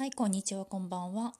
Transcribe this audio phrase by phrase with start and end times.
[0.00, 1.34] はい、こんにちは、こんばんは。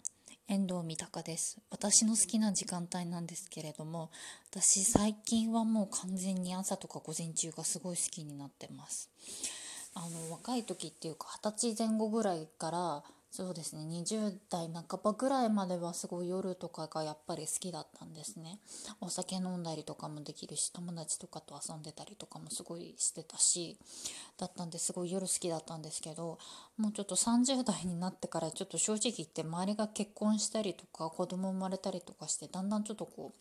[0.47, 1.57] 遠藤三鷹です。
[1.71, 4.11] 私の好きな時間帯なんですけれども、
[4.51, 9.09] 私最近はもう完全に朝とか午前中がすごい好きになってます。
[9.95, 13.83] あの若い時っていうか二十歳前後ぐらいからそうですね。
[13.85, 18.59] 20代半ばぐらいまではすごい夜とかがやっぱり好きだったんですね。
[19.01, 23.79] お酒飲んだりとかもできるし友達とかと遊んでたりとかもすごいしてたし
[24.37, 26.39] だったんですごい夜好きだったんですけど
[26.77, 33.39] もうちょっと30代になってからちょっと正直言って周りが結婚したりとか子供生まれたりとかしてだんだんちょっとこう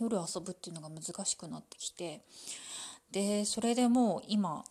[0.00, 2.22] 夜遊ぶっていうのが難しくなってきて
[3.12, 4.64] でそれでもう今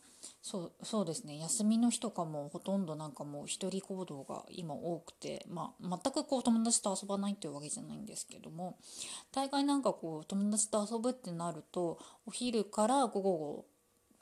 [0.44, 1.38] そうそうですね。
[1.38, 8.77] 休みの日とかもほとんどなんかもう一人行動が今多くて、まあ、全くこう友達と遊ばないっていうわけじゃないんですけども
[9.32, 13.66] 大概なんかこう友達と遊ぶってなるとお昼から午後、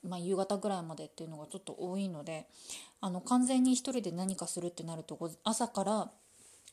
[0.04, 2.48] まあ、夕方ぐらいまでっていうのがちょっと多いので
[3.00, 6.12] あの完全に一人で何かするってなると朝から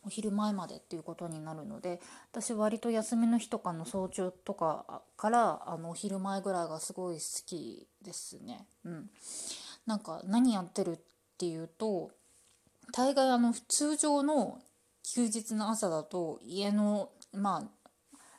[0.07, 8.67] お昼前までっていうことになるので私割と休みの日とかの早朝とかからあのお昼前ぐらいがすごい好きですね。
[8.85, 9.11] うん、
[9.85, 10.99] なんか何やってるっ
[11.37, 12.13] ていうと
[12.93, 14.61] 大概あの通常の
[15.03, 17.63] 休日の朝だと家のまあ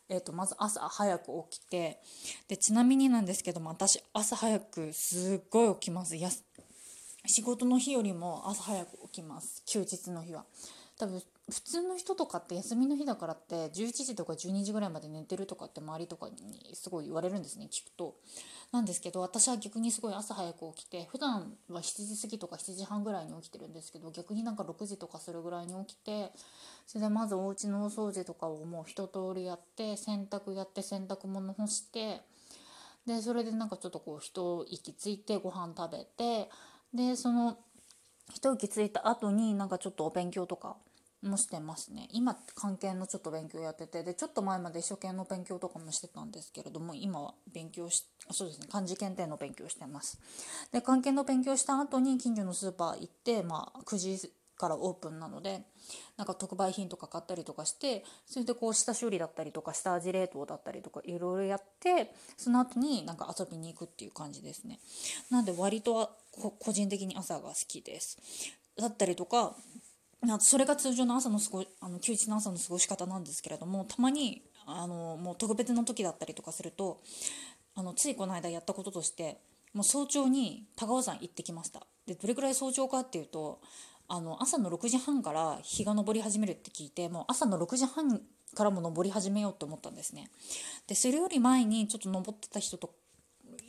[0.10, 2.00] えー、とまず朝早く起きて
[2.48, 6.16] でちなみになんですけども私朝早くすっごい起きます。
[6.16, 6.30] や
[7.26, 9.62] 仕事の日よりも朝早く起きます。
[9.66, 10.46] 休日の日は。
[10.98, 16.36] 多分普通の人とかって休みの日だからって11時とか12時ぐらいまで寝てるとかって周りとかに
[16.74, 18.16] すごい言われるんですね聞くと。
[18.74, 26.32] なんですけど私は逆にすごい朝早く起きて普段は7時過ぎとか7時半ぐらいに起きてるんですけど逆になんか6時とかするぐらいに起きて
[26.86, 32.20] それでまずお家のお掃除とかをもう一通りやって洗濯やって洗濯物干して
[33.06, 36.50] でそれでなんかちょっとこう一息ついてご飯食べて
[36.94, 37.58] でその
[38.34, 40.76] 一息ついた後になんかちょっとお勉強とか
[41.28, 42.08] もしてますね。
[42.12, 44.04] 今関係のちょっと勉強やってて。
[44.04, 50.20] でちょっと前まで一生懸命の勉強とかもしてたんですけれども今は勉強しそうですね漢字検定の勉強してます。
[50.72, 55.62] で関係の勉強した後に近所のスーパー行ってまあ9時からオープンなので
[56.18, 64.80] なんか特売品とか買ったりとかしてそれでこう下処理だったりとか下味冷凍だったりとかいろいろやってその後になんか遊びに行くっていう感じですね。
[65.30, 66.10] なんで割と
[66.60, 68.18] 個人的に朝が好きです。
[68.78, 69.56] だったりとか
[70.40, 77.02] それが通常の朝の過ごあの休日の朝の過ごし方なんですけれどもたまにあのもう特別な時だったりとかすると
[77.76, 79.38] あのついこの間やったこととして
[79.74, 81.86] もう早朝に高尾山行ってきました。
[82.08, 83.62] でどれくらい早朝かっていうと
[84.08, 88.22] あの朝の6時半から日が昇り始めるって聞いてもう朝の6時半
[88.56, 90.32] からも登り始めようと思ったんですね。
[90.88, 92.94] でそれより前にちょっと登ってた人と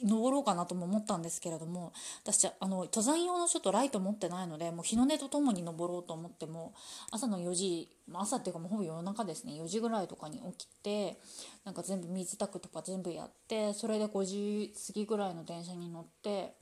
[0.04, 1.92] 登ろうかなとも思ったんですけれども
[2.22, 6.75] 私あの登山用のちょっとライト持ってないのでもう日の出とともに登ろうと思っても
[7.10, 9.53] 朝の4時朝っていうかもうほぼ夜中ですね。
[9.53, 11.19] 4時ぐらいとかに起きて
[11.64, 16.54] なんか全部水炊くとか全部やってそれで5時過ぎぐらいの電車に乗って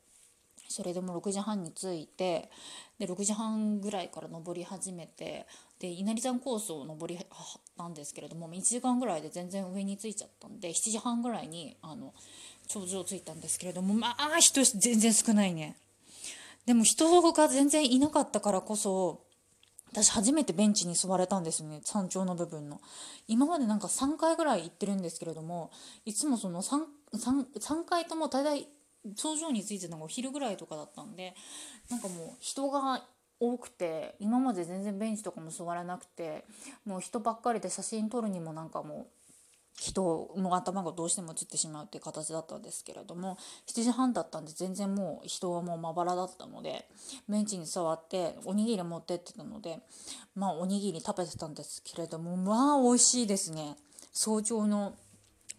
[0.69, 2.51] それでも6時半に着いて
[2.99, 5.47] で6時半ぐらいから登り始めて
[5.79, 7.21] で稲荷山コースを登り
[7.77, 12.15] たんですけれども1時間ぐらいで全然上に着いちゃったんで7時半ぐらいにあの
[12.67, 15.77] 頂上着いたんですけれどもまあ人全然少ないね。
[16.65, 19.23] でも人が全然いなかったからこそ
[19.93, 22.81] 私初めてベンチに座れたんですね山頂の部分の。
[23.29, 25.71] 今までなんか3回ぐらい行ってるんですけれども
[26.05, 26.81] いつもその 3,
[27.15, 28.67] 3, 3回とも大体
[29.15, 31.35] 頂上に着いてたのがお昼ぐらいとかだったんで
[31.91, 33.05] なんかもう人が
[33.39, 36.45] 多くて今まで全然ベンチとかも座れなくて
[36.85, 39.07] もう人ばっかりで写真撮るにもなんかもう
[39.79, 46.87] 人の頭がどうしても映ってしまうっていう形だったんですけれども7時半だったんで全然もう人はもうまばらだったので
[47.29, 49.81] ベンチに座っておにぎり持ってってたので
[50.35, 53.77] まあおにぎり食べてたんですけれどもまあ美味しいですね。
[54.13, 54.95] 早朝の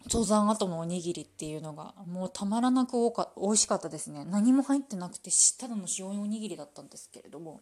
[0.04, 4.24] 登山後のおにぎりっていうのがもうたまらなくおか美味しかったですね。
[4.24, 7.60] 何も入ってなくてただの塩おにぎりだったんですけれども。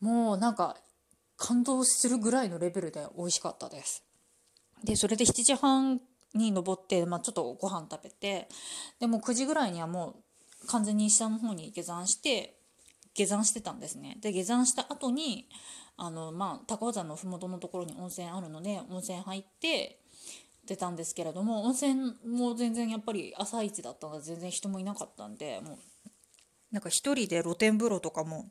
[0.00, 0.76] もうなんか
[1.36, 4.04] 感動するぐらいのレベルで美味しかったです。
[4.82, 6.00] でそれで7時半
[6.34, 8.48] に登って、まあ、ちょっとご飯食べて
[9.00, 10.16] でも9時ぐらいにはも
[10.62, 12.58] う完全に下の方に下山して
[13.14, 14.18] 下山してたんですね。
[14.20, 15.48] で下山した後に
[15.96, 20.00] あのまあ高尾山の麓のところに温泉あるので温泉入って
[20.66, 25.78] 出たんですけれども温泉も全然やっぱり朝一だったので全然人もいなかったんでもう
[26.72, 28.46] なんか一人で露天風呂とかも、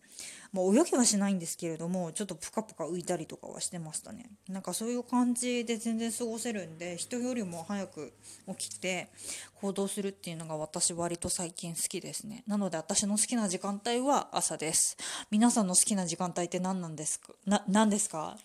[0.53, 4.29] まあ、泳ぎはしないんですけれどもちょっとプカプカ浮いたりとかはしてましたね。
[4.47, 8.13] なんかそういう感じで全然過ごせるんで人よりも早く
[8.57, 9.09] 起きて
[9.55, 12.45] 行動するっていうのが私割と最近好きですね。
[12.47, 14.95] なので私の好きな時間帯は朝です。
[15.29, 17.33] 皆さんの好きな時間帯って何なんですか？
[17.45, 18.37] な何ですか？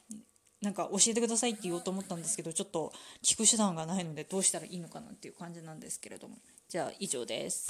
[0.63, 6.37] なんか教えてくださいって言おうと思ったんですけどちょっと聞く手段がないのでどうしたらいいのかなっていう感じなんですけれども。
[6.69, 7.67] じゃあ以上です。